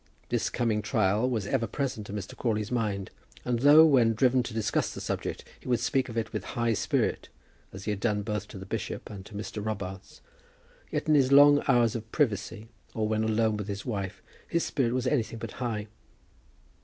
This 0.29 0.49
coming 0.49 0.81
trial 0.81 1.29
was 1.29 1.45
ever 1.45 1.67
present 1.67 2.07
to 2.07 2.11
Mr. 2.11 2.35
Crawley's 2.35 2.71
mind, 2.71 3.11
and 3.45 3.59
though, 3.59 3.85
when 3.85 4.15
driven 4.15 4.41
to 4.41 4.51
discuss 4.51 4.91
the 4.91 4.99
subject, 4.99 5.43
he 5.59 5.67
would 5.67 5.79
speak 5.79 6.09
of 6.09 6.17
it 6.17 6.33
with 6.33 6.43
high 6.43 6.73
spirit, 6.73 7.29
as 7.71 7.85
he 7.85 7.91
had 7.91 7.99
done 7.99 8.23
both 8.23 8.47
to 8.47 8.57
the 8.57 8.65
bishop 8.65 9.11
and 9.11 9.27
to 9.27 9.35
Mr. 9.35 9.63
Robarts, 9.63 10.21
yet 10.89 11.07
in 11.07 11.13
his 11.13 11.31
long 11.31 11.61
hours 11.67 11.95
of 11.95 12.11
privacy, 12.11 12.67
or 12.95 13.07
when 13.07 13.23
alone 13.23 13.57
with 13.57 13.67
his 13.67 13.85
wife, 13.85 14.23
his 14.47 14.63
spirit 14.65 14.93
was 14.93 15.05
anything 15.05 15.37
but 15.37 15.51
high. 15.61 15.85